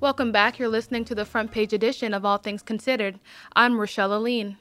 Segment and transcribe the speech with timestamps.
[0.00, 0.60] Welcome back.
[0.60, 3.18] You're listening to the front page edition of All Things Considered.
[3.56, 4.56] I'm Rochelle Aline.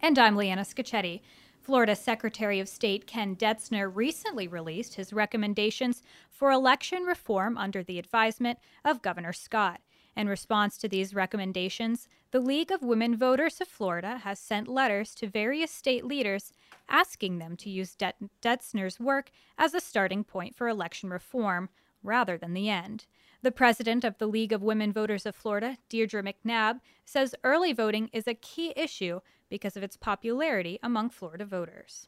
[0.00, 1.22] And I'm Leanna Scacchetti.
[1.60, 7.98] Florida Secretary of State Ken Detzner recently released his recommendations for election reform under the
[7.98, 9.80] advisement of Governor Scott.
[10.16, 15.16] In response to these recommendations, the League of Women Voters of Florida has sent letters
[15.16, 16.52] to various state leaders
[16.88, 21.70] asking them to use Det- Detzner's work as a starting point for election reform
[22.04, 23.06] rather than the end.
[23.42, 28.10] The president of the League of Women Voters of Florida, Deirdre Macnab, says early voting
[28.12, 32.06] is a key issue because of its popularity among Florida voters.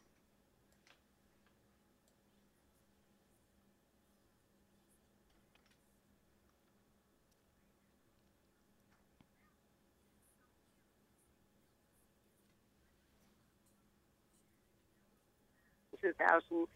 [15.99, 16.67] Two thousand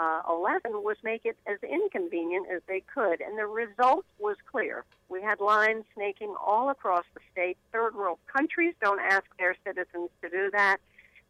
[0.00, 4.84] uh, 11 was make it as inconvenient as they could, and the result was clear.
[5.10, 7.58] We had lines snaking all across the state.
[7.72, 10.78] Third world countries don't ask their citizens to do that,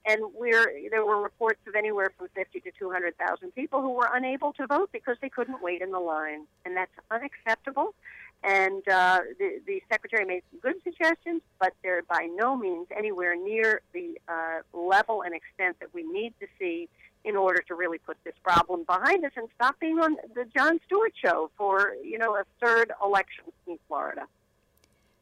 [0.07, 4.53] and we're, there were reports of anywhere from 50 to 200,000 people who were unable
[4.53, 7.95] to vote because they couldn't wait in the line, and that's unacceptable.
[8.43, 13.35] And uh, the, the secretary made some good suggestions, but they're by no means anywhere
[13.37, 16.89] near the uh, level and extent that we need to see
[17.25, 20.81] in order to really put this problem behind us and stop being on the Jon
[20.87, 24.27] Stewart show for, you know, a third election in Florida.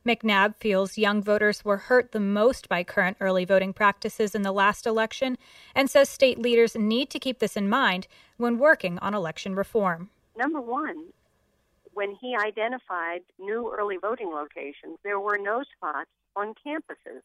[0.07, 4.53] Macnab feels young voters were hurt the most by current early voting practices in the
[4.53, 5.37] last election
[5.75, 8.07] and says state leaders need to keep this in mind
[8.39, 10.09] when working on election reform.
[10.37, 11.09] Number one,
[11.93, 17.23] when he identified new early voting locations, there were no spots on campuses.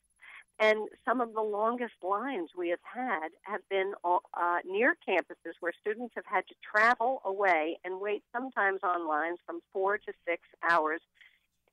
[0.59, 5.73] And some of the longest lines we have had have been uh, near campuses where
[5.81, 10.43] students have had to travel away and wait sometimes on lines from four to six
[10.69, 11.01] hours.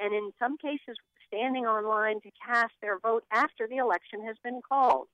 [0.00, 0.96] And in some cases,
[1.28, 5.08] standing on line to cast their vote after the election has been called.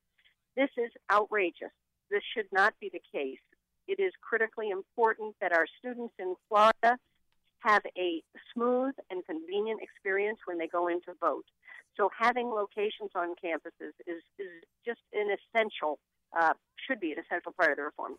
[0.55, 1.71] This is outrageous.
[2.09, 3.39] This should not be the case.
[3.87, 6.97] It is critically important that our students in Florida
[7.59, 8.23] have a
[8.53, 11.45] smooth and convenient experience when they go in to vote.
[11.97, 14.47] So having locations on campuses is, is
[14.85, 15.99] just an essential,
[16.39, 16.53] uh,
[16.87, 18.13] should be an essential part of the reform.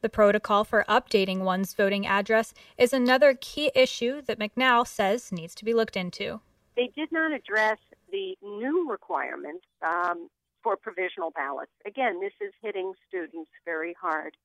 [0.00, 5.54] The protocol for updating one's voting address is another key issue that Macnab says needs
[5.56, 6.40] to be looked into.
[6.76, 7.78] They did not address
[8.10, 10.28] the new requirement um,
[10.62, 11.72] for provisional ballots.
[11.86, 14.36] Again, this is hitting students very hard.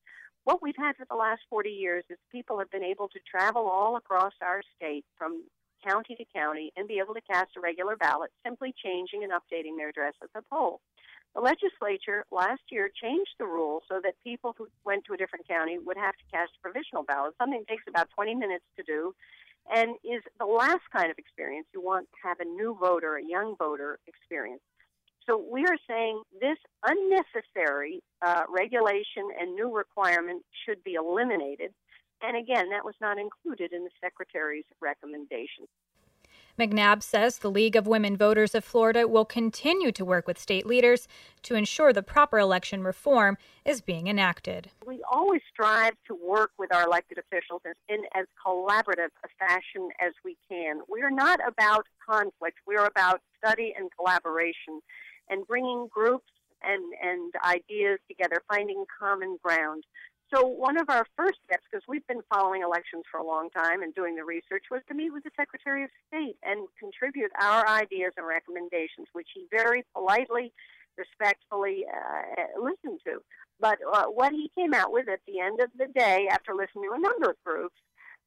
[0.44, 3.68] What we've had for the last 40 years is people have been able to travel
[3.68, 5.44] all across our state from
[5.88, 9.78] county to county and be able to cast a regular ballot, simply changing and updating
[9.78, 10.82] their address at the poll.
[11.36, 15.48] The legislature last year changed the rule so that people who went to a different
[15.48, 18.84] county would have to cast a provisional ballot, something that takes about 20 minutes to
[18.84, 19.14] do
[19.74, 23.24] and is the last kind of experience you want to have a new voter, a
[23.24, 24.62] young voter experience.
[25.28, 31.74] So we are saying this unnecessary uh, regulation and new requirement should be eliminated
[32.22, 35.68] and again, that was not included in the Secretary's recommendation.
[36.58, 40.66] Macnab says the League of Women Voters of Florida will continue to work with state
[40.66, 41.08] leaders
[41.44, 44.72] to ensure the proper election reform is being enacted.
[44.84, 50.14] We always strive to work with our elected officials in as collaborative a fashion as
[50.26, 50.82] we can.
[50.90, 54.82] We are not about conflict, we are about study and collaboration
[55.30, 56.32] and bringing groups
[56.64, 59.84] and, and ideas together, finding common ground.
[60.34, 63.82] So one of our first steps, because we've been following elections for a long time
[63.82, 67.66] and doing the research, was to meet with the Secretary of State and contribute our
[67.68, 70.52] ideas and recommendations, which he very politely,
[70.98, 73.22] respectfully uh, listened to.
[73.60, 76.90] But uh, what he came out with at the end of the day, after listening
[76.90, 77.80] to a number of groups,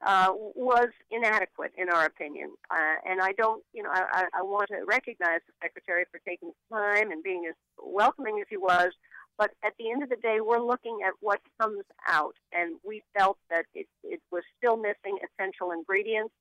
[0.03, 2.49] uh, was inadequate in our opinion.
[2.71, 6.51] Uh, and I don't, you know, I, I want to recognize the Secretary for taking
[6.73, 8.91] time and being as welcoming as he was
[9.37, 13.01] but at the end of the day, we're looking at what comes out, and we
[13.17, 16.33] felt that it, it was still missing essential ingredients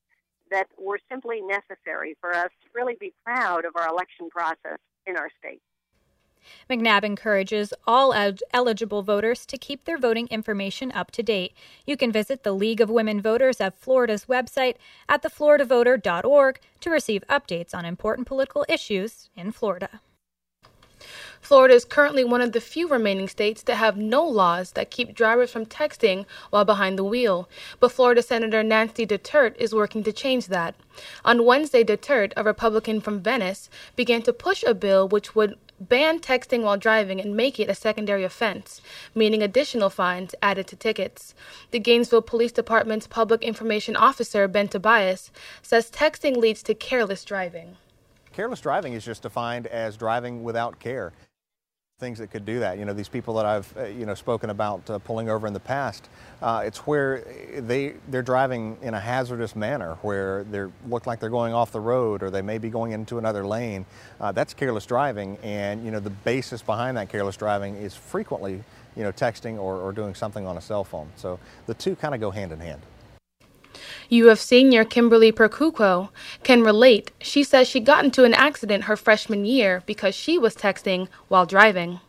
[0.51, 5.17] that were simply necessary for us to really be proud of our election process in
[5.17, 5.62] our state.
[6.69, 8.14] Macnab encourages all
[8.53, 11.53] eligible voters to keep their voting information up to date.
[11.87, 14.76] You can visit the League of Women Voters of Florida's website
[15.09, 20.00] at thefloridavoter.org to receive updates on important political issues in Florida.
[21.41, 25.14] Florida is currently one of the few remaining states that have no laws that keep
[25.14, 27.49] drivers from texting while behind the wheel.
[27.81, 30.75] But Florida Senator Nancy Detert is working to change that.
[31.25, 36.20] On Wednesday, Detert, a Republican from Venice, began to push a bill which would ban
[36.20, 38.82] texting while driving and make it a secondary offense,
[39.14, 41.35] meaning additional fines added to tickets.
[41.70, 45.31] The Gainesville Police Department's Public Information Officer, Ben Tobias,
[45.62, 47.79] says texting leads to careless driving.
[48.32, 51.12] Careless driving is just defined as driving without care
[52.00, 52.79] things that could do that.
[52.79, 55.53] You know, these people that I've uh, you know spoken about uh, pulling over in
[55.53, 56.09] the past,
[56.43, 57.25] uh, it's where
[57.56, 61.81] they they're driving in a hazardous manner, where they look like they're going off the
[61.81, 63.85] road, or they may be going into another lane.
[64.21, 68.65] Uh, that's careless driving, and you know the basis behind that careless driving is frequently
[68.97, 71.09] you know texting or, or doing something on a cell phone.
[71.17, 72.81] So the two kind of go hand in hand.
[74.12, 76.10] UF senior Kimberly Percuco
[76.42, 77.10] can relate.
[77.20, 81.46] She says she got into an accident her freshman year because she was texting while
[81.46, 82.00] driving.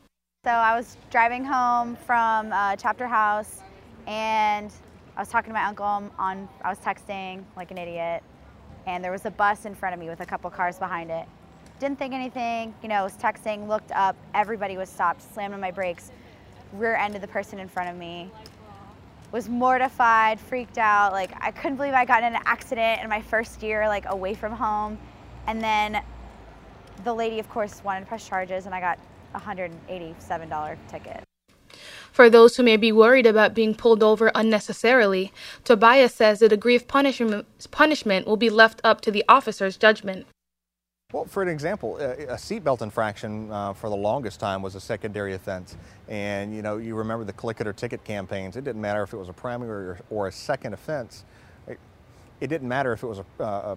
[0.43, 3.61] So I was driving home from uh, Chapter House
[4.07, 4.71] and
[5.15, 8.23] I was talking to my uncle on, I was texting like an idiot
[8.87, 11.27] and there was a bus in front of me with a couple cars behind it.
[11.79, 15.71] Didn't think anything, you know, was texting, looked up, everybody was stopped, slammed on my
[15.71, 16.11] brakes,
[16.73, 18.31] rear ended the person in front of me
[19.31, 21.13] was mortified, freaked out.
[21.13, 24.33] Like I couldn't believe I got in an accident in my first year, like away
[24.33, 24.97] from home.
[25.47, 26.01] And then
[27.03, 28.99] the lady, of course, wanted to press charges, and I got
[29.33, 31.23] a $187 ticket.
[32.11, 35.31] For those who may be worried about being pulled over unnecessarily,
[35.63, 40.27] Tobias says the degree of punishment, punishment will be left up to the officer's judgment.
[41.11, 45.33] Well, for an example, a seatbelt infraction uh, for the longest time was a secondary
[45.33, 45.75] offense.
[46.07, 48.55] And, you know, you remember the click it or ticket campaigns.
[48.55, 51.25] It didn't matter if it was a primary or, or a second offense.
[51.67, 51.79] It,
[52.39, 53.75] it, didn't matter if it was a, uh,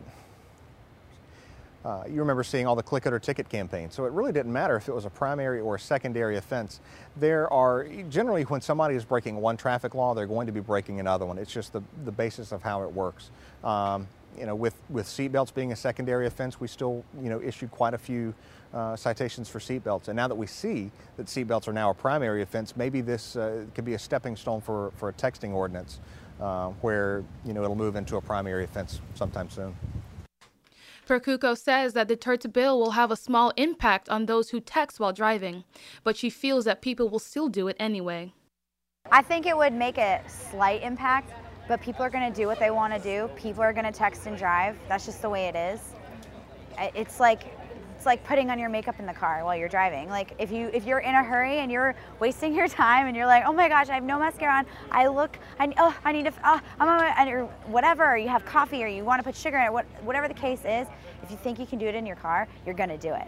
[1.85, 3.95] uh, you remember seeing all the click it or ticket campaigns.
[3.95, 6.81] So it really didn't matter if it was a primary or a secondary offense.
[7.17, 11.01] There are, generally, when somebody is breaking one traffic law, they're going to be breaking
[11.01, 11.39] another one.
[11.39, 13.31] It's just the, the basis of how it works.
[13.65, 14.07] Um,
[14.39, 17.95] you know, with, with seatbelts being a secondary offense, we still, you know, issued quite
[17.95, 18.35] a few
[18.73, 20.09] uh, citations for seatbelts.
[20.09, 23.65] And now that we see that seatbelts are now a primary offense, maybe this uh,
[23.75, 26.01] could be a stepping stone for, for a texting ordinance
[26.41, 29.77] uh, where, you know, it'll move into a primary offense sometime soon.
[31.07, 35.13] Percuco says that Detert's bill will have a small impact on those who text while
[35.13, 35.65] driving,
[36.03, 38.33] but she feels that people will still do it anyway.
[39.13, 41.31] I think it would make a slight impact,
[41.69, 43.29] but people are going to do what they want to do.
[43.37, 44.77] People are going to text and drive.
[44.89, 45.81] That's just the way it is.
[46.95, 47.47] It's like
[48.05, 50.11] it's like putting on your makeup in the car while you're driving.
[50.11, 53.27] Like if you if you're in a hurry and you're wasting your time and you're
[53.27, 54.67] like, oh my gosh, I have no mascara on.
[54.91, 58.19] I look, I oh I need to, oh, I'm on my, or whatever.
[58.19, 59.73] You have coffee or you want to put sugar in it.
[59.73, 60.87] What, whatever the case is,
[61.23, 63.27] if you think you can do it in your car, you're gonna do it.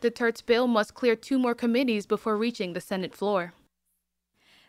[0.00, 3.54] Detert's bill must clear two more committees before reaching the Senate floor.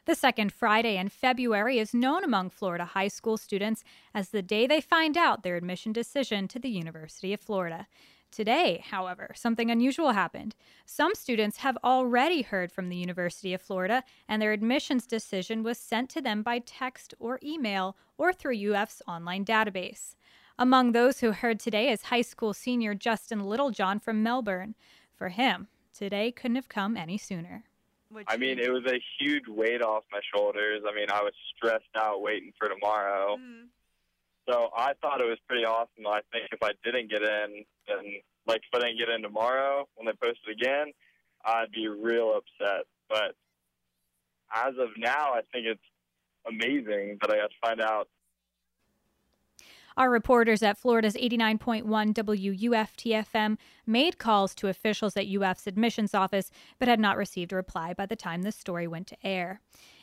[0.08, 3.84] The second Friday in February is known among Florida high school students
[4.14, 7.88] as the day they find out their admission decision to the University of Florida.
[8.32, 10.56] Today, however, something unusual happened.
[10.86, 15.78] Some students have already heard from the University of Florida, and their admissions decision was
[15.78, 20.16] sent to them by text or email or through UF's online database.
[20.58, 24.76] Among those who heard today is high school senior Justin Littlejohn from Melbourne.
[25.18, 27.66] For him, today couldn't have come any sooner.
[28.28, 30.82] I mean, it was a huge weight off my shoulders.
[30.88, 33.38] I mean, I was stressed out waiting for tomorrow.
[33.38, 33.66] Mm-hmm.
[34.50, 36.08] So I thought it was pretty awesome.
[36.08, 39.88] I think if I didn't get in, then like if I didn't get in tomorrow
[39.96, 40.94] when they posted again,
[41.46, 42.86] I'd be real upset.
[43.10, 43.36] But
[44.54, 45.82] as of now, I think it's
[46.48, 48.08] amazing that I got to find out
[49.98, 51.84] our reporters at Florida's 89.1
[52.14, 57.94] WUFTFM made calls to officials at UF's admissions office, but had not received a reply
[57.94, 59.60] by the time the story went to air.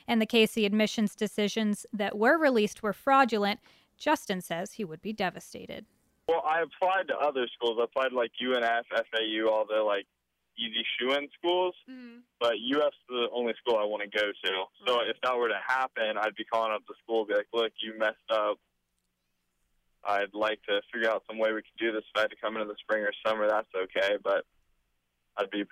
[0.09, 3.61] In the case the admissions decisions that were released were fraudulent,
[3.97, 5.87] Justin says he would be devastated.
[6.29, 7.79] Well, I applied to other schools.
[7.81, 10.07] I applied like UNF, FAU, all the like
[10.59, 12.19] easy shoe-in schools, mm-hmm.
[12.41, 14.65] but UF's the only school I want to go to.
[14.87, 17.49] So if that were to happen, I'd be calling up the school, and be like,
[17.53, 18.59] "Look, you messed up.
[20.07, 22.05] I'd like to figure out some way we could do this.
[22.15, 24.45] If I had to come into the spring or summer, that's okay, but
[25.37, 25.65] I'd be.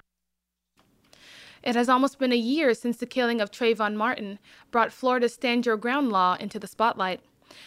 [1.62, 4.38] It has almost been a year since the killing of Trayvon Martin
[4.70, 7.20] brought Florida's Stand Your Ground law into the spotlight.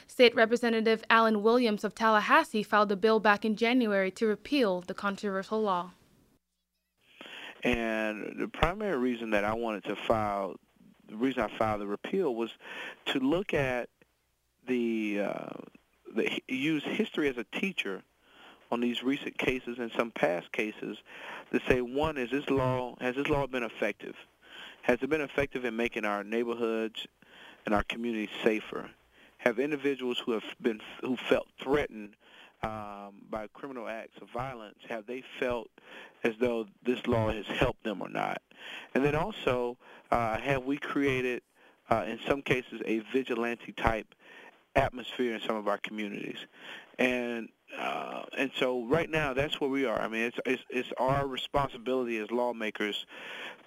[0.07, 4.93] State Representative Alan Williams of Tallahassee filed a bill back in January to repeal the
[4.93, 5.91] controversial law.
[7.63, 10.55] And the primary reason that I wanted to file,
[11.07, 12.51] the reason I filed the repeal was
[13.07, 13.89] to look at
[14.67, 15.49] the uh,
[16.15, 18.03] the, use history as a teacher
[18.71, 20.97] on these recent cases and some past cases
[21.51, 24.15] to say, one, is this law has this law been effective?
[24.81, 27.07] Has it been effective in making our neighborhoods
[27.65, 28.89] and our communities safer?
[29.37, 32.15] Have individuals who have been who felt threatened
[32.63, 35.69] um, by criminal acts of violence have they felt
[36.23, 38.41] as though this law has helped them or not.
[38.93, 39.77] And then also,
[40.09, 41.43] uh, have we created,
[41.89, 44.15] uh, in some cases, a vigilante type
[44.75, 46.37] atmosphere in some of our communities?
[46.97, 49.99] And uh, and so right now that's where we are.
[49.99, 53.05] I mean, it's, it's it's our responsibility as lawmakers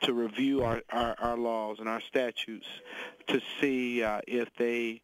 [0.02, 2.66] to review our, our, our laws and our statutes
[3.26, 5.02] to see uh, if they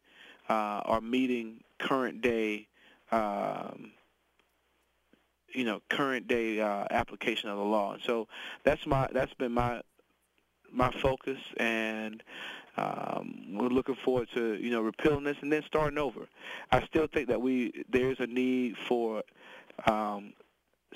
[0.49, 2.67] uh, are meeting current day
[3.11, 3.91] um,
[5.55, 7.93] you know current day uh, application of the law.
[7.93, 8.27] And so
[8.63, 9.81] that's my that's been my
[10.71, 12.21] my focus, and
[12.77, 16.27] um, we're looking forward to you know repealing this and then starting over.
[16.71, 19.23] I still think that we there's a need for
[19.87, 20.33] um,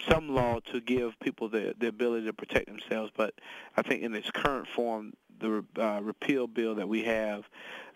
[0.10, 3.34] some law to give people the the ability to protect themselves, but
[3.78, 7.44] I think in its current form, the uh, repeal bill that we have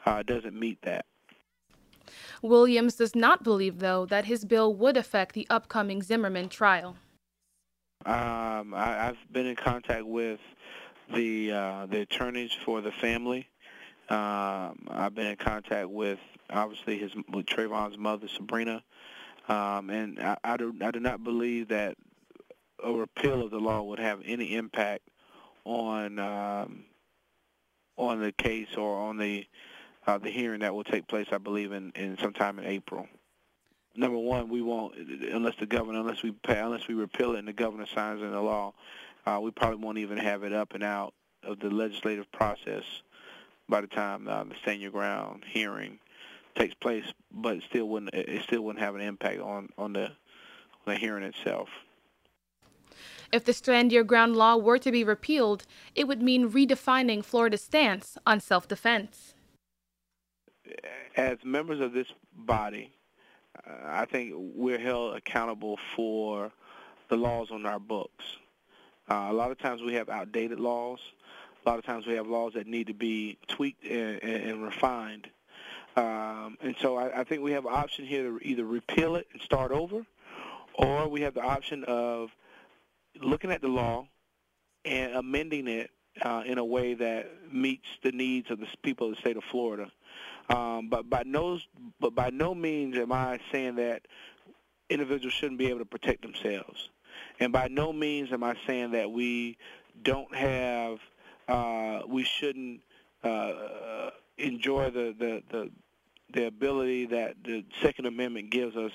[0.06, 1.06] uh, doesn't meet that.
[2.42, 6.98] Williams does not believe, though, that his bill would affect the upcoming Zimmerman trial.
[8.06, 10.42] Um, I, have been in contact with
[11.14, 13.48] the uh, the attorneys for the family.
[14.14, 18.84] Um, I've been in contact with obviously his with Trayvon's mother, Sybrina,
[19.50, 21.96] um, and I, I, do I do not believe that
[22.84, 25.02] a repeal of the law would have any impact
[25.66, 26.86] on um,
[27.98, 29.48] on the case or on the
[30.06, 33.08] uh, the hearing that will take place, I believe, in, in sometime in April.
[33.96, 37.48] Number one, we won't unless the governor, unless we pay, unless we repeal it and
[37.48, 38.74] the governor signs in the law,
[39.26, 42.84] uh, we probably won't even have it up and out of the legislative process
[43.74, 45.98] by the time uh, the stand your ground hearing
[46.56, 47.06] takes place.
[47.32, 50.96] But it still wouldn't it still wouldn't have an impact on on the on the
[50.96, 51.70] hearing itself.
[53.32, 55.66] If the Stand Your Ground law were to be repealed,
[55.96, 59.34] it would mean redefining Florida's stance on self-defense
[61.16, 62.92] as members of this body,
[63.68, 66.52] uh, I think we're held accountable for
[67.10, 68.38] the laws on our books.
[69.10, 71.00] Uh, a lot of times we have outdated laws.
[71.66, 74.64] A lot of times we have laws that need to be tweaked and, and, and
[74.64, 75.28] refined.
[75.96, 79.28] Um, and so I, I think we have an option here to either repeal it
[79.32, 80.06] and start over,
[80.74, 82.32] or we have the option of
[83.22, 84.08] looking at the law
[84.84, 85.92] and amending it
[86.22, 89.44] uh, in a way that meets the needs of the people of the state of
[89.46, 89.92] Florida.
[90.50, 91.60] Um, but by no,
[92.00, 94.02] but by no means am I saying that
[94.90, 96.90] individuals shouldn't be able to protect themselves,
[97.40, 99.58] and by no means am I saying that we
[100.02, 100.98] don't have,
[101.48, 102.82] uh, we shouldn't
[103.24, 105.72] uh, enjoy the, the the
[106.34, 108.92] the ability that the Second Amendment gives us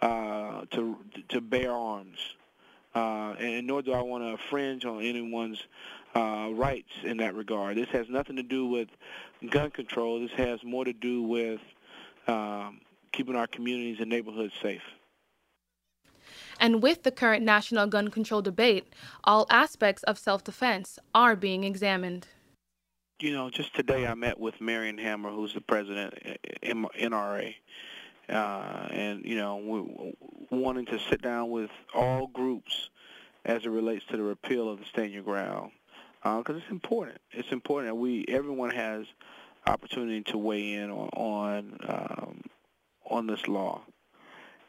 [0.00, 0.96] uh, to
[1.28, 2.18] to bear arms,
[2.94, 5.62] uh, and nor do I want to infringe on anyone's
[6.14, 7.76] uh, rights in that regard.
[7.76, 8.88] This has nothing to do with
[9.50, 10.20] gun control.
[10.20, 11.60] This has more to do with
[12.26, 12.80] um,
[13.12, 14.82] keeping our communities and neighborhoods safe.
[16.62, 21.64] And with the current national gun control debate, all aspects of self defense are being
[21.64, 22.28] examined.
[23.20, 27.54] You know, just today I met with Marion Hammer, who's the president of NRA,
[28.28, 32.90] uh, and, you know, we're wanting to sit down with all groups
[33.44, 35.72] as it relates to the repeal of the Stand Your Ground
[36.22, 37.18] because uh, it's important.
[37.32, 39.06] It's important that we everyone has
[39.66, 42.42] opportunity to weigh in on on, um,
[43.10, 43.82] on this law.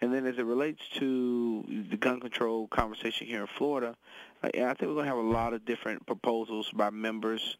[0.03, 3.95] And then as it relates to the gun control conversation here in Florida,
[4.43, 7.55] uh, I think we're going to have a lot of different proposals by members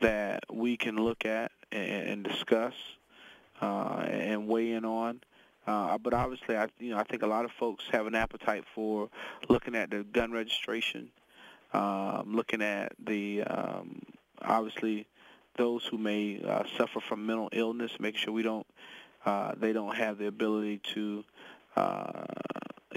[0.00, 2.72] that we can look at and, discuss
[3.60, 5.20] uh, and weigh in on.
[5.66, 8.64] Uh, but obviously, I you know I think a lot of folks have an appetite
[8.74, 9.10] for
[9.50, 11.10] looking at the gun registration
[11.74, 14.00] um, looking at the um,
[14.40, 15.06] obviously
[15.56, 18.66] those who may uh, suffer from mental illness, making sure we don't
[19.24, 21.22] uh, they don't have the ability to
[21.76, 22.24] uh,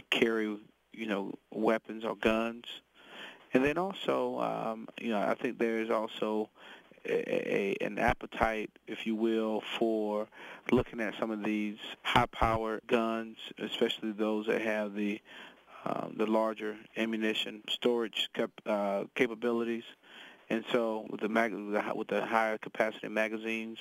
[0.10, 0.58] carry
[0.94, 2.66] you know weapons or guns,
[3.54, 6.50] and then also um, you know I think there is also
[7.08, 10.28] a, a, an appetite, if you will, for
[10.72, 15.22] looking at some of these high-powered guns, especially those that have the
[15.86, 19.84] uh, the larger ammunition storage cap, uh, capabilities.
[20.50, 23.80] And so with the, mag- with the higher capacity magazines,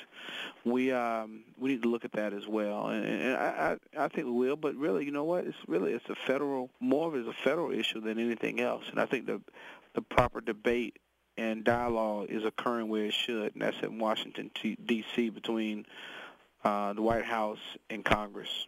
[0.65, 2.89] we um, we need to look at that as well.
[2.89, 4.57] And, and I, I think we will.
[4.57, 5.45] But really, you know what?
[5.45, 8.85] It's really it's a federal more of it is a federal issue than anything else.
[8.91, 9.43] And I think the
[9.95, 10.99] the proper debate
[11.37, 15.31] and dialogue is occurring where it should, and that's in Washington, D.C.
[15.31, 15.85] between
[16.65, 17.59] uh, the White House
[17.91, 18.67] and Congress.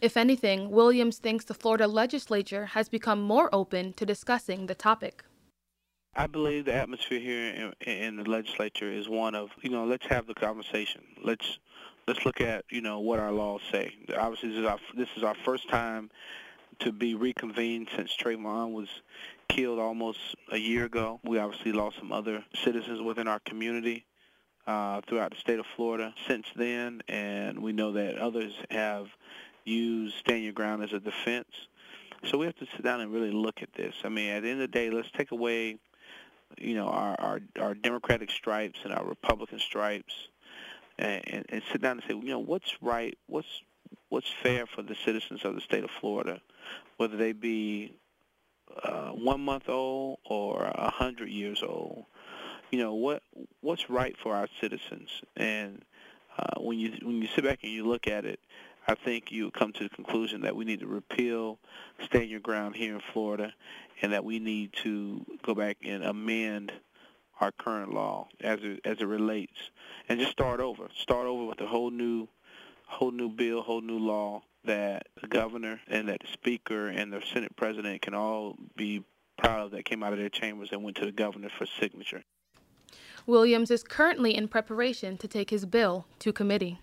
[0.00, 5.24] If anything, Williams thinks the Florida legislature has become more open to discussing the topic.
[6.14, 10.06] I believe the atmosphere here in, in, the legislature is one of, you know, let's
[10.06, 11.02] have the conversation.
[11.22, 11.58] Let's
[12.06, 13.94] let's look at, you know, what our laws say.
[14.16, 16.10] Obviously, this is our this is our first time
[16.80, 18.88] to be reconvened since Trayvon was
[19.48, 20.18] killed almost
[20.50, 21.20] a year ago.
[21.24, 24.06] We obviously lost some other citizens within our community
[24.66, 29.08] uh, throughout the state of Florida since then, and we know that others have
[29.64, 31.48] used Stand Your Ground as a defense.
[32.24, 33.94] So we have to sit down and really look at this.
[34.04, 35.78] I mean, at the end of the day, let's take away,
[36.58, 40.28] you know, our our, our Democratic stripes and our Republican stripes,
[40.98, 43.62] and, and, and sit down and say, you know, what's right, what's
[44.08, 46.40] what's fair for the citizens of the state of Florida,
[46.96, 47.94] whether they be
[48.84, 52.04] uh, one month old or a hundred years old.
[52.70, 53.22] You know what
[53.62, 55.82] what's right for our citizens, and
[56.38, 58.38] uh, when you when you sit back and you look at it,
[58.90, 61.60] I think you come to the conclusion that we need to repeal
[62.04, 63.54] Stand Your Ground here in Florida,
[64.02, 66.72] and that we need to go back and amend
[67.40, 69.70] our current law as it, as it relates,
[70.08, 70.88] and just start over.
[70.92, 72.26] Start over with a whole new
[72.88, 77.22] whole new bill, whole new law that the governor and that the speaker and the
[77.32, 79.04] Senate president can all be
[79.38, 82.24] proud of that came out of their chambers and went to the governor for signature.
[83.24, 86.80] Williams is currently in preparation to take his bill to committee.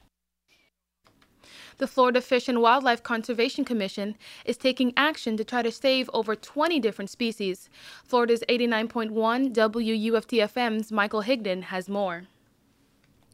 [1.79, 4.15] The Florida Fish and Wildlife Conservation Commission
[4.45, 7.69] is taking action to try to save over 20 different species.
[8.03, 12.23] Florida's 89.1 WUFTFM's Michael Higdon has more.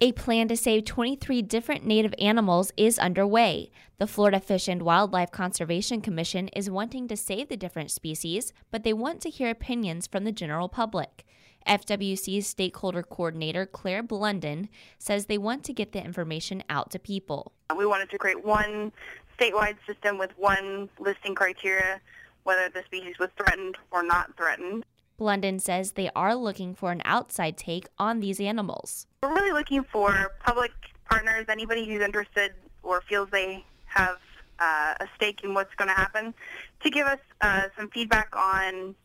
[0.01, 3.71] A plan to save 23 different native animals is underway.
[3.97, 8.83] The Florida Fish and Wildlife Conservation Commission is wanting to save the different species, but
[8.83, 11.25] they want to hear opinions from the general public.
[11.67, 17.51] FWC's stakeholder coordinator, Claire Blunden, says they want to get the information out to people.
[17.75, 18.91] We wanted to create one
[19.39, 21.99] statewide system with one listing criteria,
[22.43, 24.85] whether the species was threatened or not threatened.
[25.17, 29.07] Blunden says they are looking for an outside take on these animals.
[29.21, 30.71] We're really looking for public
[31.09, 34.17] partners, anybody who's interested or feels they have
[34.59, 36.33] uh, a stake in what's going to happen,
[36.81, 38.95] to give us uh, some feedback on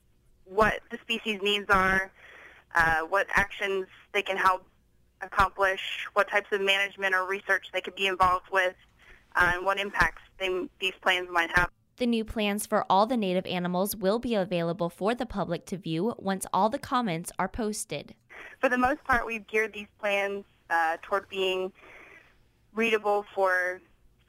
[0.45, 2.11] what the species needs are,
[2.75, 4.65] uh, what actions they can help
[5.21, 8.75] accomplish, what types of management or research they could be involved with,
[9.37, 11.71] uh, and what impacts they, these plans might have.
[11.97, 15.77] The new plans for all the native animals will be available for the public to
[15.77, 18.15] view once all the comments are posted.
[18.61, 21.73] For the most part, we've geared these plans uh, toward being
[22.75, 23.81] readable for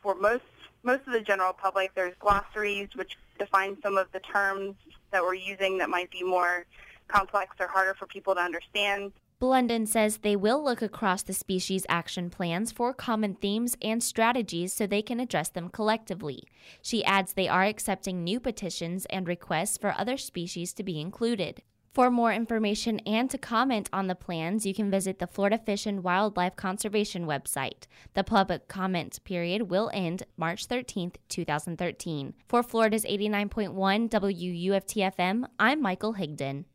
[0.01, 0.43] for most
[0.81, 1.93] most of the general public.
[1.93, 4.75] There's glossaries which define some of the terms
[5.11, 6.65] that we're using that might be more
[7.09, 9.11] complex or harder for people to understand.
[9.39, 14.73] Blunden says they will look across the species action plans for common themes and strategies
[14.73, 16.43] so they can address them collectively.
[16.81, 21.61] She adds they are accepting new petitions and requests for other species to be included.
[21.93, 25.85] For more information and to comment on the plans, you can visit the Florida Fish
[25.85, 27.87] and Wildlife Conservation website.
[28.13, 32.35] The public comment period will end March 13, 2013.
[32.47, 36.65] For Florida's 89.1 WUFTFM, I'm Michael Higdon.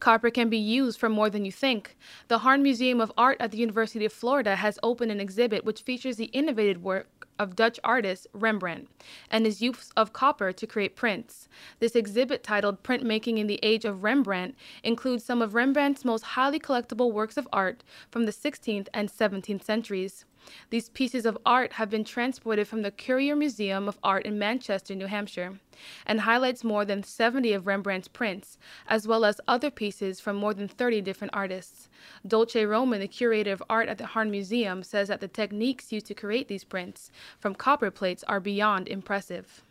[0.00, 1.96] Copper can be used for more than you think.
[2.28, 5.82] The Harn Museum of Art at the University of Florida has opened an exhibit which
[5.82, 8.88] features the innovative work of Dutch artist Rembrandt
[9.30, 11.48] and his use of copper to create prints.
[11.80, 16.60] This exhibit, titled Printmaking in the Age of Rembrandt, includes some of Rembrandt's most highly
[16.60, 20.24] collectible works of art from the 16th and 17th centuries.
[20.70, 24.94] These pieces of art have been transported from the Currier Museum of Art in Manchester,
[24.94, 25.58] New Hampshire,
[26.06, 30.54] and highlights more than 70 of Rembrandt's prints, as well as other pieces from more
[30.54, 31.88] than 30 different artists.
[32.26, 36.06] Dulce Roman, the curator of art at the Harn Museum, says that the techniques used
[36.06, 39.62] to create these prints from copper plates are beyond impressive.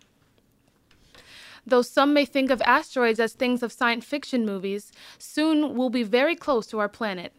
[1.65, 6.03] Though some may think of asteroids as things of science fiction movies, soon we'll be
[6.03, 7.31] very close to our planet.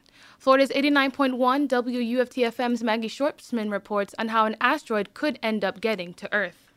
[0.45, 6.31] Florida's 89.1 WUFTFM's Maggie Schwartzman reports on how an asteroid could end up getting to
[6.35, 6.71] Earth.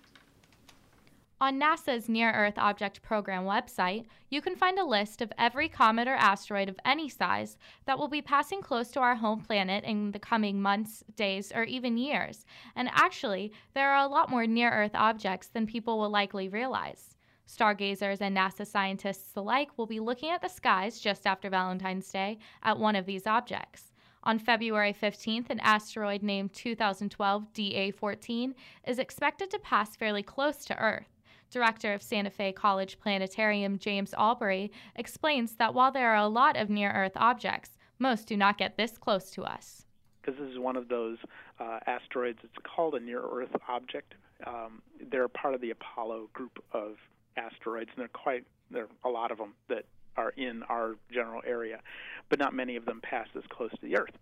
[1.41, 6.07] On NASA's Near Earth Object Program website, you can find a list of every comet
[6.07, 10.11] or asteroid of any size that will be passing close to our home planet in
[10.11, 12.45] the coming months, days, or even years.
[12.77, 17.16] And actually, there are a lot more near Earth objects than people will likely realize.
[17.47, 22.37] Stargazers and NASA scientists alike will be looking at the skies just after Valentine's Day
[22.61, 23.93] at one of these objects.
[24.23, 28.53] On February 15th, an asteroid named 2012 DA 14
[28.85, 31.07] is expected to pass fairly close to Earth.
[31.49, 36.57] Director of Santa Fe College Planetarium James Albury explains that while there are a lot
[36.57, 39.85] of near Earth objects, most do not get this close to us.
[40.21, 41.17] Because this is one of those
[41.61, 44.15] uh, asteroids, it's called a near Earth object.
[44.45, 46.97] Um, they're part of the Apollo group of
[47.37, 49.85] asteroids, and there are quite there are a lot of them that
[50.17, 51.79] are in our general area,
[52.29, 54.17] but not many of them pass as close to the Earth.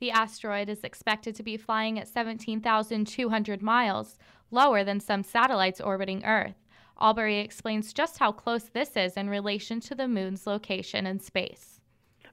[0.00, 4.18] The asteroid is expected to be flying at 17,200 miles,
[4.50, 6.56] lower than some satellites orbiting Earth.
[7.00, 11.80] Albury explains just how close this is in relation to the moon's location in space.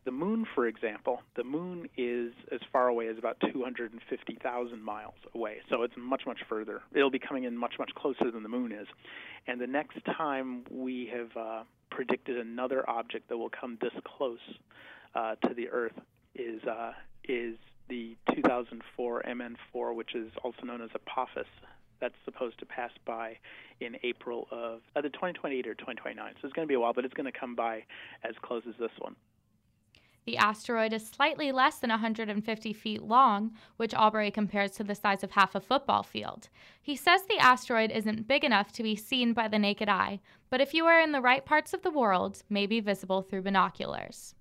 [0.04, 5.58] The moon, for example, the moon is as far away as about 250,000 miles away.
[5.70, 6.82] So it's much, much further.
[6.92, 8.88] It'll be coming in much, much closer than the moon is.
[9.48, 14.40] And the next time we have uh, predicted another object that will come this close
[15.14, 15.94] uh, to the Earth
[16.34, 16.94] is uh,
[17.28, 17.58] is
[17.90, 21.46] the 2004 MN4, which is also known as Apophis.
[22.00, 23.38] That's supposed to pass by
[23.80, 26.34] in April of either 2028 or 2029.
[26.42, 27.84] So it's going to be a while, but it's going to come by
[28.24, 29.16] as close as this one.
[30.26, 35.24] The asteroid is slightly less than 150 feet long, which Albury compares to the size
[35.24, 36.50] of half a football field.
[36.80, 40.20] He says the asteroid isn't big enough to be seen by the naked eye,
[40.52, 43.42] but if you are in the right parts of the world, may be visible through
[43.42, 44.36] binoculars.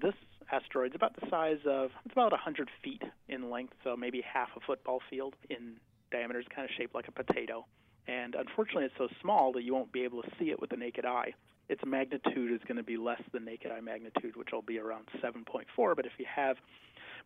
[0.00, 0.14] This
[0.52, 4.50] asteroid is about the size of, it's about 100 feet in length, so maybe half
[4.56, 5.78] a football field in
[6.12, 6.38] diameter.
[6.38, 7.66] It's kind of shaped like a potato.
[8.06, 10.76] And unfortunately, it's so small that you won't be able to see it with the
[10.76, 11.32] naked eye
[11.68, 15.06] its magnitude is going to be less than naked eye magnitude, which will be around
[15.22, 15.96] 7.4.
[15.96, 16.56] But if you have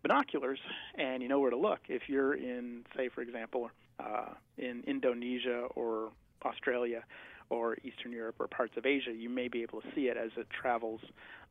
[0.02, 0.60] binoculars
[0.96, 5.66] and you know where to look, if you're in, say, for example, uh, in Indonesia
[5.74, 6.10] or
[6.44, 7.02] Australia
[7.50, 10.30] or Eastern Europe or parts of Asia, you may be able to see it as
[10.36, 11.00] it travels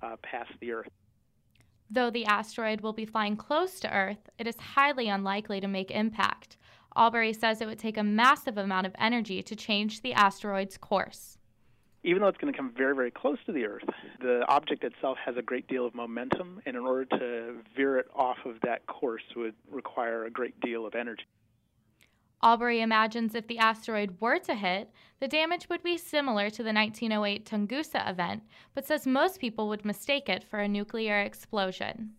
[0.01, 0.89] uh, past the Earth.
[1.89, 5.89] Though the asteroid will be flying close to Earth, it is highly unlikely to make
[5.91, 6.57] impact.
[6.95, 11.36] Albury says it would take a massive amount of energy to change the asteroid's course
[12.03, 13.83] even though it's going to come very, very close to the Earth,
[14.21, 18.07] the object itself has a great deal of momentum, and in order to veer it
[18.15, 21.25] off of that course would require a great deal of energy.
[22.43, 26.71] Albury imagines if the asteroid were to hit, the damage would be similar to the
[26.71, 28.43] 1908 Tunguska event,
[28.75, 32.11] but says most people would mistake it for a nuclear explosion.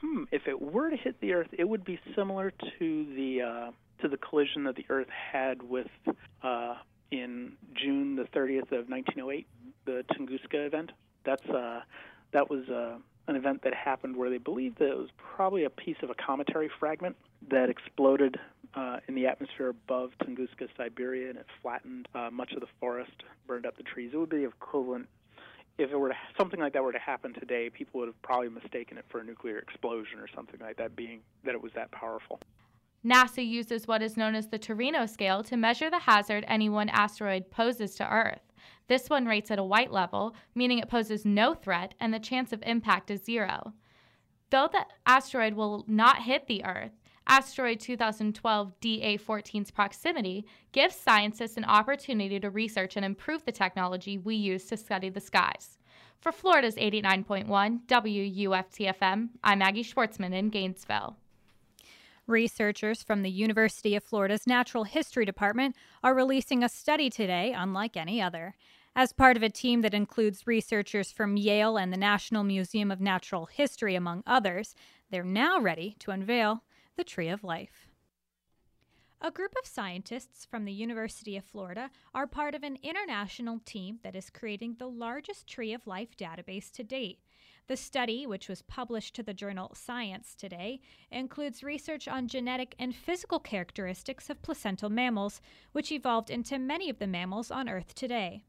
[0.00, 3.70] Hmm, if it were to hit the Earth, it would be similar to the uh,
[4.00, 5.86] to the collision that the Earth had with
[6.42, 6.74] uh,
[7.14, 9.46] in June the 30th of 1908,
[9.84, 10.90] the Tunguska event.
[11.24, 11.80] That's uh,
[12.32, 12.96] that was uh,
[13.28, 16.14] an event that happened where they believed that it was probably a piece of a
[16.14, 17.16] cometary fragment
[17.48, 18.36] that exploded
[18.74, 23.22] uh, in the atmosphere above Tunguska, Siberia, and it flattened uh, much of the forest,
[23.46, 24.10] burned up the trees.
[24.12, 25.06] It would be equivalent
[25.78, 27.70] if it were to, something like that were to happen today.
[27.70, 31.20] People would have probably mistaken it for a nuclear explosion or something like that, being
[31.44, 32.40] that it was that powerful.
[33.04, 36.88] NASA uses what is known as the Torino scale to measure the hazard any one
[36.88, 38.40] asteroid poses to Earth.
[38.88, 42.52] This one rates at a white level, meaning it poses no threat and the chance
[42.52, 43.74] of impact is zero.
[44.48, 46.92] Though the asteroid will not hit the Earth,
[47.26, 54.16] asteroid 2012 DA 14's proximity gives scientists an opportunity to research and improve the technology
[54.16, 55.78] we use to study the skies.
[56.20, 61.16] For Florida's 89.1 WUFTFM, I'm Maggie Schwartzman in Gainesville.
[62.26, 67.98] Researchers from the University of Florida's Natural History Department are releasing a study today, unlike
[67.98, 68.54] any other.
[68.96, 73.00] As part of a team that includes researchers from Yale and the National Museum of
[73.00, 74.74] Natural History, among others,
[75.10, 76.62] they're now ready to unveil
[76.96, 77.88] the Tree of Life.
[79.20, 83.98] A group of scientists from the University of Florida are part of an international team
[84.02, 87.18] that is creating the largest Tree of Life database to date.
[87.66, 92.94] The study, which was published to the journal Science today, includes research on genetic and
[92.94, 95.40] physical characteristics of placental mammals,
[95.72, 98.44] which evolved into many of the mammals on Earth today.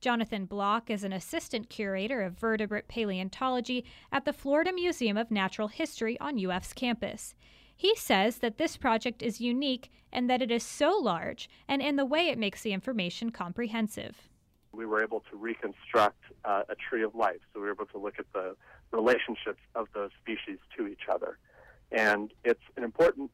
[0.00, 5.68] Jonathan Bloch is an assistant curator of vertebrate paleontology at the Florida Museum of Natural
[5.68, 7.34] History on UF's campus.
[7.76, 11.96] He says that this project is unique and that it is so large and in
[11.96, 14.28] the way it makes the information comprehensive
[14.72, 17.40] we were able to reconstruct uh, a tree of life.
[17.52, 18.56] So we were able to look at the
[18.90, 21.38] relationships of those species to each other.
[21.90, 23.30] And it's an important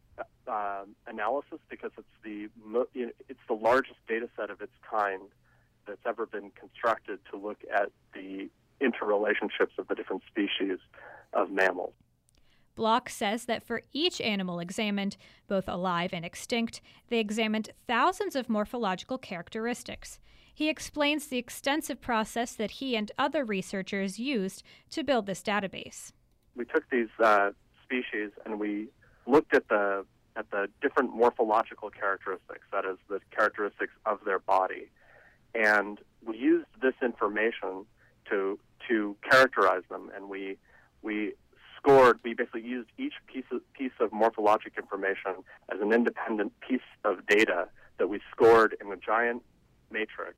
[0.47, 2.49] uh, analysis because it's the
[2.93, 5.23] you know, it's the largest data set of its kind
[5.87, 10.79] that's ever been constructed to look at the interrelationships of the different species
[11.33, 11.93] of mammals.
[12.75, 15.17] Bloch says that for each animal examined,
[15.49, 20.21] both alive and extinct, they examined thousands of morphological characteristics.
[20.59, 26.11] He explains the extensive process that he and other researchers used to build this database.
[26.57, 27.51] We took these uh,
[27.85, 28.89] species and we
[29.25, 34.91] looked at the at the different morphological characteristics, that is, the characteristics of their body,
[35.55, 37.87] and we used this information
[38.29, 40.57] to to characterize them, and we
[41.03, 41.35] we
[41.77, 42.19] scored.
[42.25, 47.25] We basically used each piece of, piece of morphologic information as an independent piece of
[47.29, 47.69] data
[47.99, 49.45] that we scored in a giant
[49.93, 50.35] matrix.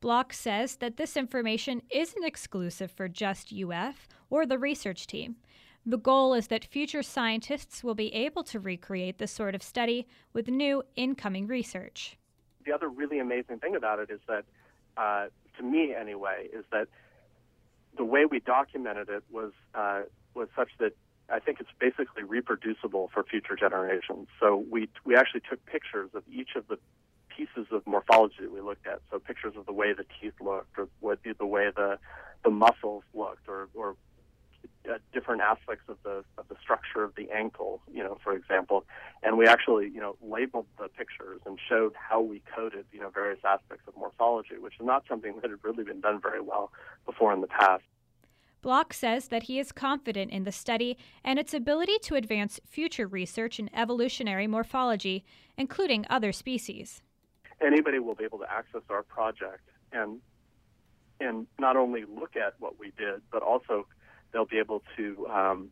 [0.00, 5.36] Bloch says that this information isn't exclusive for just UF or the research team.
[5.84, 10.06] The goal is that future scientists will be able to recreate this sort of study
[10.32, 12.16] with new incoming research.
[12.64, 14.44] the other really amazing thing about it is that,
[14.96, 16.88] uh, to me anyway, is that
[17.96, 20.02] the way we documented it was uh,
[20.34, 20.92] was such that
[21.30, 24.28] I think it's basically reproducible for future generations.
[24.40, 26.78] So we we actually took pictures of each of the
[27.36, 29.00] pieces of morphology that we looked at.
[29.10, 31.98] So pictures of the way the teeth looked, or what the way the
[32.44, 33.96] the muscles looked, or or
[34.88, 38.84] uh, different aspects of the of the structure of the ankle, you know, for example.
[39.22, 43.10] And we actually, you know, labeled the pictures and showed how we coded, you know,
[43.10, 46.70] various aspects of morphology, which is not something that had really been done very well
[47.04, 47.82] before in the past.
[48.62, 53.06] Bloch says that he is confident in the study and its ability to advance future
[53.06, 55.24] research in evolutionary morphology,
[55.56, 57.00] including other species.
[57.60, 60.20] Anybody will be able to access our project and
[61.18, 63.86] and not only look at what we did, but also
[64.32, 65.70] they'll be able to um,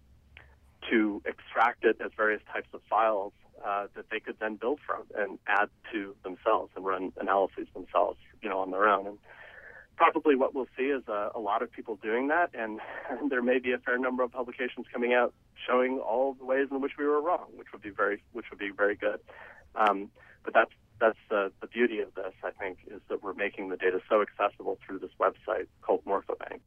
[0.90, 3.32] to extract it as various types of files
[3.64, 8.18] uh, that they could then build from and add to themselves and run analyses themselves,
[8.42, 9.06] you know, on their own.
[9.06, 9.18] And
[9.96, 13.42] probably what we'll see is a, a lot of people doing that, and, and, there
[13.42, 15.32] may be a fair number of publications coming out
[15.66, 18.58] showing all the ways in which we were wrong, which would be very, which would
[18.58, 19.20] be very good.
[19.74, 20.10] Um,
[20.44, 23.76] but that's that's the, the beauty of this, I think, is that we're making the
[23.76, 26.60] data so accessible through this website called Morphobank.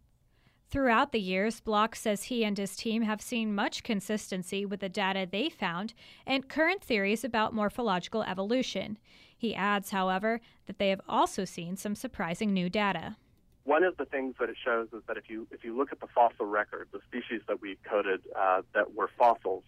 [0.70, 4.90] Throughout the years, Bloch says he and his team have seen much consistency with the
[4.90, 5.94] data they found
[6.26, 8.98] and current theories about morphological evolution.
[9.38, 13.16] He adds, however, that they have also seen some surprising new data.
[13.64, 16.00] One of the things that it shows is that if you if you look at
[16.00, 19.64] the fossil record, the species that we coded uh, that were fossils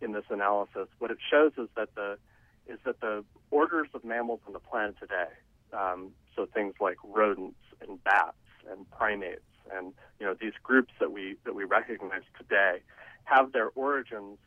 [0.00, 2.18] in this analysis, what it shows is that the
[2.66, 5.28] is that the orders of mammals on the planet today,
[5.72, 8.36] um, so things like rodents and bats
[8.70, 9.42] and primates
[9.74, 12.80] and you know these groups that we that we recognize today
[13.24, 14.38] have their origins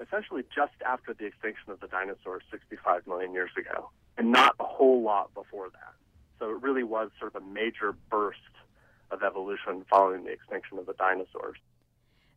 [0.00, 3.88] essentially just after the extinction of the dinosaurs 65 million years ago,
[4.18, 5.94] and not a whole lot before that.
[6.38, 8.38] So it really was sort of a major burst
[9.10, 11.56] of evolution following the extinction of the dinosaurs.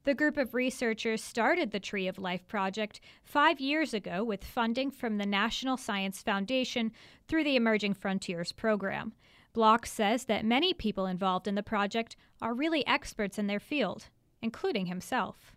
[0.10, 4.90] The group of researchers started the Tree of Life project five years ago with funding
[4.90, 6.92] from the National Science Foundation
[7.28, 9.14] through the Emerging Frontiers program.
[9.54, 14.08] Bloch says that many people involved in the project are really experts in their field,
[14.42, 15.56] including himself.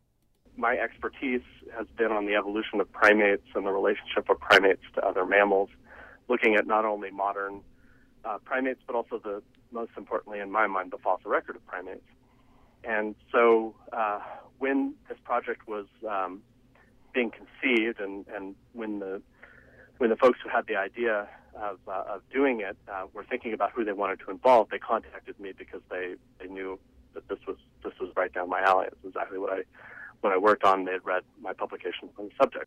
[0.55, 1.41] My expertise
[1.75, 5.71] has been on the evolution of primates and the relationship of primates to other mammals,
[6.29, 7.63] looking at not only modern
[8.27, 12.05] uh, primates, but also the most importantly, in my mind, the fossil record of primates.
[12.85, 14.21] And so, uh,
[14.59, 16.43] when this project was um,
[17.13, 19.23] being conceived, and, and when the
[19.99, 23.53] when the folks who had the idea of, uh, of doing it uh, were thinking
[23.53, 26.79] about who they wanted to involve, they contacted me because they, they knew
[27.15, 28.87] that this was this was right down my alley.
[28.87, 29.63] It's exactly what I
[30.23, 30.85] what I worked on.
[30.85, 32.67] They had read my publications on the subject.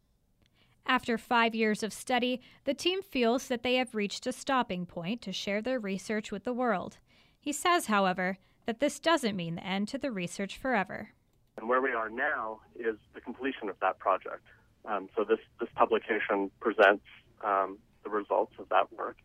[0.86, 5.22] After five years of study, the team feels that they have reached a stopping point
[5.24, 7.00] to share their research with the world.
[7.40, 11.10] He says, however, that this doesn't mean the end to the research forever.
[11.58, 14.44] And where we are now is the completion of that project.
[14.86, 17.06] Um, so this, this publication presents
[17.44, 19.18] um, the results of that work.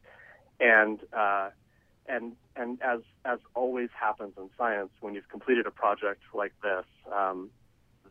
[0.60, 1.50] And uh,
[2.06, 6.84] and and as as always happens in science, when you've completed a project like this,
[7.14, 7.50] um,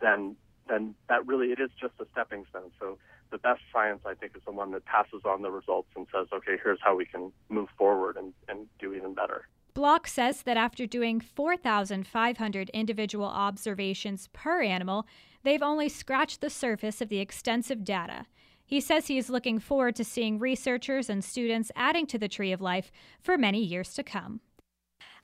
[0.01, 0.35] then
[0.67, 2.71] then that really it is just a stepping stone.
[2.79, 2.97] So
[3.31, 6.27] the best science, I think, is the one that passes on the results and says,
[6.33, 9.47] okay, here's how we can move forward and, and do even better.
[9.73, 15.07] Bloch says that after doing 4,500 individual observations per animal,
[15.43, 18.25] they've only scratched the surface of the extensive data.
[18.65, 22.51] He says he is looking forward to seeing researchers and students adding to the Tree
[22.51, 24.41] of Life for many years to come.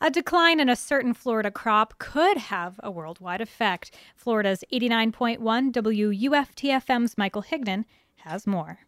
[0.01, 3.95] A decline in a certain Florida crop could have a worldwide effect.
[4.15, 5.37] Florida's 89.1
[5.71, 7.85] WUFTFM's Michael Higdon
[8.17, 8.79] has more.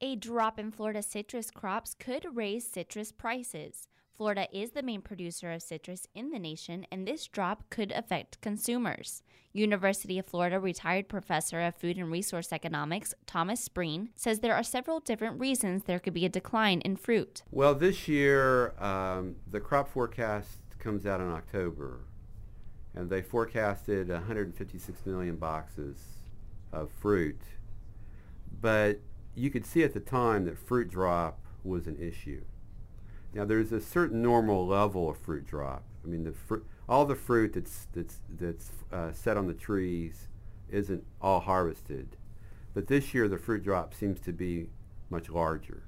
[0.00, 3.88] A drop in Florida citrus crops could raise citrus prices.
[4.16, 8.40] Florida is the main producer of citrus in the nation, and this drop could affect
[8.40, 9.22] consumers.
[9.52, 14.62] University of Florida retired professor of food and resource economics, Thomas Spreen, says there are
[14.62, 17.42] several different reasons there could be a decline in fruit.
[17.50, 22.00] Well, this year, um, the crop forecast comes out in October,
[22.94, 25.98] and they forecasted 156 million boxes
[26.72, 27.40] of fruit.
[28.62, 29.00] But
[29.34, 32.42] you could see at the time that fruit drop was an issue.
[33.36, 35.84] Now there's a certain normal level of fruit drop.
[36.02, 40.28] I mean, the fr- all the fruit that's that's that's uh, set on the trees
[40.70, 42.16] isn't all harvested,
[42.72, 44.70] but this year the fruit drop seems to be
[45.10, 45.82] much larger.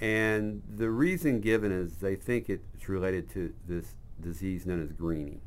[0.00, 5.42] And the reason given is they think it's related to this disease known as greening.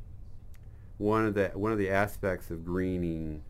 [1.00, 3.44] One of the one of the aspects of greening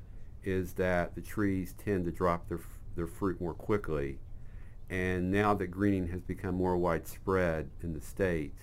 [0.43, 2.61] is that the trees tend to drop their
[2.95, 4.17] their fruit more quickly
[4.93, 8.53] and now that greening has become more widespread in the state,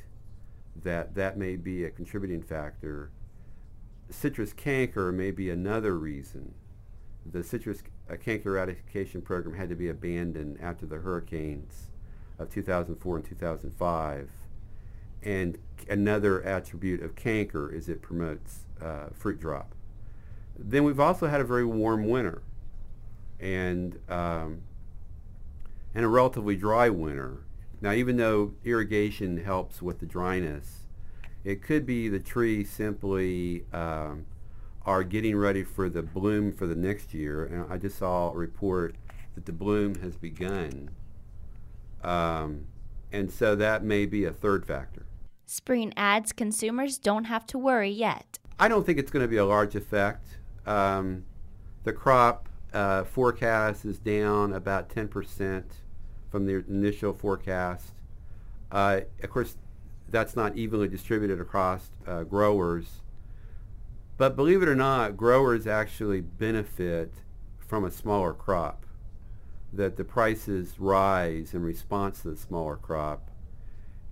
[0.81, 3.11] that that may be a contributing factor.
[4.11, 6.55] Citrus canker may be another reason.
[7.27, 11.91] The citrus uh, canker eradication program had to be abandoned after the hurricanes
[12.39, 14.31] of 2004 and 2005.
[15.25, 19.75] And another attribute of canker is it promotes uh, fruit drop.
[20.57, 22.43] Then we've also had a very warm winter
[23.41, 24.63] and um,
[25.95, 27.45] and a relatively dry winter.
[27.81, 30.87] Now, even though irrigation helps with the dryness,
[31.45, 34.27] it could be the trees simply um,
[34.85, 37.45] are getting ready for the bloom for the next year.
[37.45, 38.97] And I just saw a report
[39.35, 40.91] that the bloom has begun.
[42.03, 42.67] Um,
[43.13, 45.07] and so that may be a third factor.
[45.47, 48.39] Spreen adds consumers don't have to worry yet.
[48.59, 50.39] I don't think it's going to be a large effect.
[50.67, 51.25] Um,
[51.85, 55.65] the crop uh, forecast is down about 10%
[56.31, 57.93] from the initial forecast.
[58.71, 59.57] Uh, of course,
[60.09, 63.01] that's not evenly distributed across uh, growers.
[64.17, 67.15] But believe it or not, growers actually benefit
[67.59, 68.85] from a smaller crop,
[69.73, 73.30] that the prices rise in response to the smaller crop.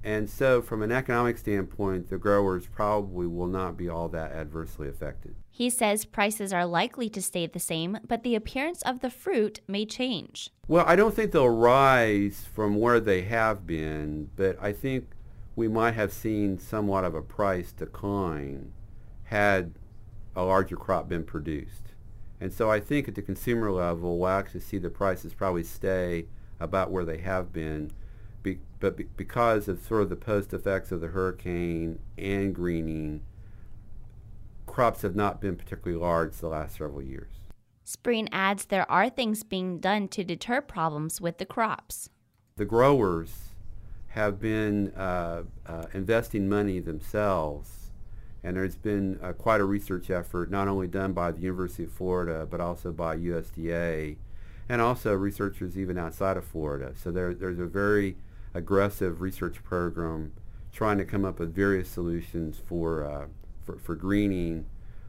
[0.09, 4.89] And so from an economic standpoint, the growers probably will not be all that adversely
[4.89, 5.35] affected.
[5.51, 9.61] He says prices are likely to stay the same, but the appearance of the fruit
[9.69, 10.49] may change.
[10.67, 15.11] Well, I don't think they'll rise from where they have been, but I think
[15.57, 18.73] we might have seen somewhat of a price decline
[19.25, 19.75] had
[20.35, 21.93] a larger crop been produced.
[22.41, 26.29] And so I think at the consumer level, we'll actually see the prices probably stay
[26.61, 27.98] about where they have been be,
[28.81, 33.23] but be, because of sort of the post effects of the hurricane and greening,
[34.67, 37.33] crops have not been particularly large the last several years.
[37.85, 42.11] Spreen adds there are things being done to deter problems with the crops.
[42.57, 43.55] The growers
[44.09, 47.91] have been uh, uh, investing money themselves,
[48.43, 51.93] and there's been uh, quite a research effort, not only done by the University of
[51.93, 54.17] Florida, but also by USDA,
[54.69, 56.93] and also researchers even outside of Florida.
[56.95, 58.17] So there, there's a very
[58.55, 60.33] aggressive research program
[60.73, 63.27] trying to come up with various solutions for, uh,
[63.65, 64.67] for, for greening,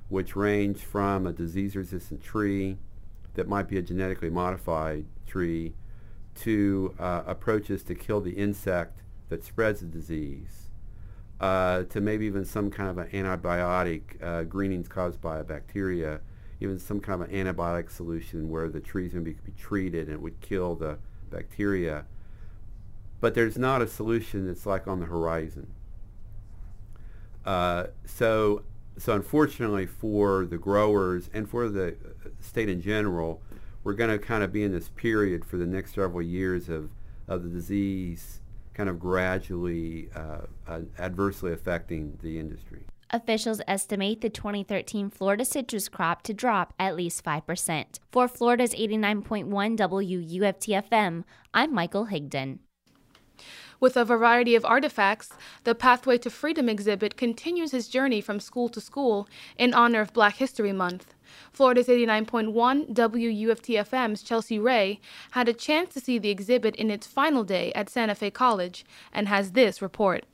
[0.08, 2.78] which range from a disease-resistant tree
[3.36, 5.74] that might be a genetically modified tree
[6.36, 10.70] to uh, approaches to kill the insect that spreads the disease,
[11.40, 16.20] uh, to maybe even some kind of an antibiotic, uh, greenings caused by a bacteria,
[16.60, 20.16] even some kind of an antibiotic solution where the trees can be, be treated and
[20.16, 20.98] it would kill the
[21.30, 22.06] bacteria
[23.22, 25.68] but there's not a solution that's like on the horizon.
[27.46, 28.64] Uh, so,
[28.98, 31.96] so unfortunately for the growers and for the
[32.40, 33.42] state in general,
[33.84, 36.90] we're going to kind of be in this period for the next several years of,
[37.28, 38.42] of the disease
[38.74, 42.86] kind of gradually uh, uh, adversely affecting the industry.
[43.12, 48.00] Officials estimate the 2013 Florida citrus crop to drop at least 5%.
[48.12, 52.60] For Florida's 89.1 WUFTFM, I'm Michael Higdon.
[53.80, 55.32] With a variety of artifacts,
[55.64, 60.14] the Pathway to Freedom exhibit continues his journey from school to school in honor of
[60.14, 61.14] Black History Month.
[61.54, 65.00] Florida's 89.1 WUFTFM's Chelsea Ray
[65.32, 68.86] had a chance to see the exhibit in its final day at Santa Fe College
[69.14, 70.26] and has this report.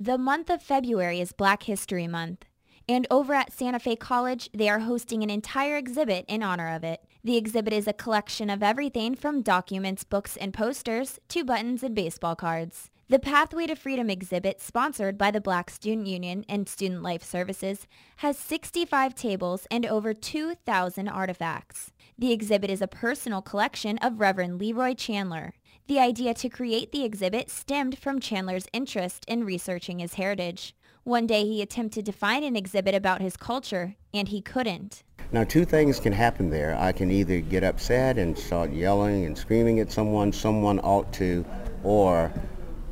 [0.00, 2.44] The month of February is Black History Month,
[2.88, 6.82] and over at Santa Fe College, they are hosting an entire exhibit in honor of
[6.84, 7.04] it.
[7.22, 11.94] The exhibit is a collection of everything from documents, books, and posters to buttons and
[11.94, 12.90] baseball cards.
[13.10, 17.86] The Pathway to Freedom exhibit, sponsored by the Black Student Union and Student Life Services,
[18.16, 21.92] has 65 tables and over 2,000 artifacts.
[22.18, 25.54] The exhibit is a personal collection of Reverend Leroy Chandler.
[25.86, 30.74] The idea to create the exhibit stemmed from Chandler's interest in researching his heritage.
[31.08, 35.04] One day he attempted to find an exhibit about his culture, and he couldn't.
[35.32, 36.76] Now, two things can happen there.
[36.78, 41.46] I can either get upset and start yelling and screaming at someone, someone ought to,
[41.82, 42.30] or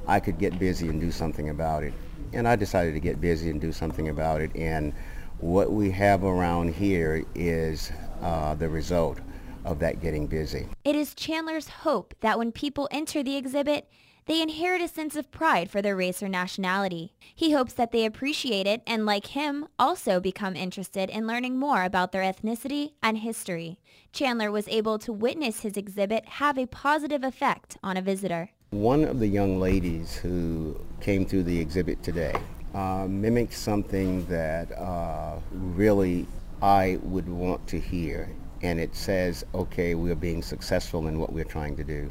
[0.07, 1.93] I could get busy and do something about it.
[2.33, 4.51] And I decided to get busy and do something about it.
[4.57, 4.95] And
[5.41, 9.19] what we have around here is uh, the result
[9.67, 10.67] of that getting busy.
[10.85, 13.91] It is Chandler's hope that when people enter the exhibit,
[14.27, 17.15] they inherit a sense of pride for their race or nationality.
[17.35, 21.85] He hopes that they appreciate it and, like him, also become interested in learning more
[21.85, 23.79] about their ethnicity and history.
[24.13, 28.51] Chandler was able to witness his exhibit have a positive effect on a visitor.
[28.71, 32.35] One of the young ladies who came through the exhibit today
[32.75, 33.09] uh,
[33.51, 36.27] something that uh, really
[36.61, 38.29] I would want to hear
[38.63, 42.11] and it says, okay, we're being successful in what we're trying to do.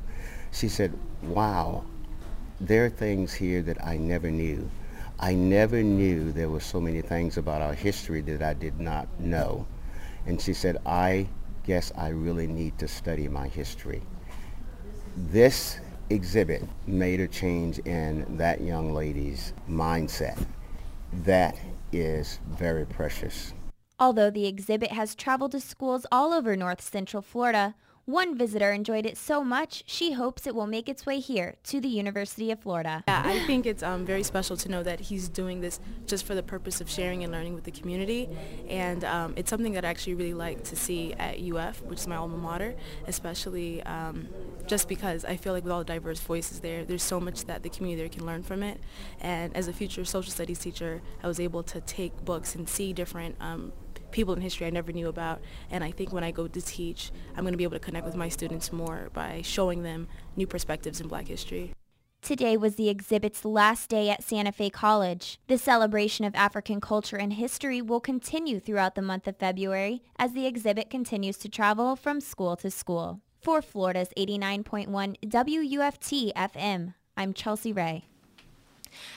[0.52, 0.94] She said,
[1.24, 1.84] wow,
[2.60, 4.70] there are things here that I never knew.
[5.20, 9.08] I never knew there were so many things about our history that I did not
[9.20, 9.66] know.
[10.26, 11.28] And she said, I
[11.66, 14.02] guess I really need to study my history.
[15.16, 15.80] This
[16.10, 20.46] exhibit made a change in that young lady's mindset.
[21.24, 21.58] That
[21.92, 23.54] is very precious.
[23.98, 27.76] Although the exhibit has traveled to schools all over North Central Florida,
[28.06, 31.82] one visitor enjoyed it so much, she hopes it will make its way here to
[31.82, 33.04] the University of Florida.
[33.08, 36.36] Yeah, I think it's um, very special to know that he's doing this just for
[36.36, 38.30] the purpose of sharing and learning with the community.
[38.70, 42.08] And um, it's something that I actually really like to see at UF, which is
[42.08, 42.76] my alma mater,
[43.08, 44.28] especially um,
[44.68, 47.64] just because I feel like with all the diverse voices there, there's so much that
[47.64, 48.80] the community there can learn from it.
[49.20, 52.94] And as a future social studies teacher, I was able to take books and see
[52.94, 53.74] different um,
[54.16, 55.42] people in history I never knew about.
[55.70, 58.06] And I think when I go to teach, I'm going to be able to connect
[58.06, 61.74] with my students more by showing them new perspectives in black history.
[62.22, 65.38] Today was the exhibit's last day at Santa Fe College.
[65.48, 70.32] The celebration of African culture and history will continue throughout the month of February as
[70.32, 73.22] the exhibit continues to travel from school to school.
[73.44, 78.06] For Florida's 89.1 WUFT FM, I'm Chelsea Ray.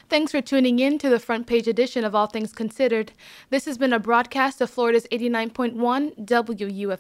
[0.09, 3.13] Thanks for tuning in to the front page edition of All Things Considered.
[3.51, 6.97] This has been a broadcast of Florida's 89.1 WUFT.